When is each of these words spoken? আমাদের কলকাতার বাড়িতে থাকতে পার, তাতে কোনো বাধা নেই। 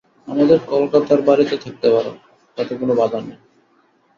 আমাদের 0.27 0.59
কলকাতার 0.67 1.19
বাড়িতে 1.21 1.55
থাকতে 1.57 1.87
পার, 1.93 2.05
তাতে 2.57 2.73
কোনো 2.75 2.93
বাধা 2.95 3.19
নেই। 3.19 3.39